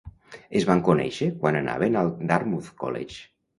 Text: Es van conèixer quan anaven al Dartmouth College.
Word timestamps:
Es 0.59 0.63
van 0.69 0.81
conèixer 0.87 1.29
quan 1.45 1.59
anaven 1.61 2.01
al 2.03 2.11
Dartmouth 2.35 2.75
College. 2.85 3.25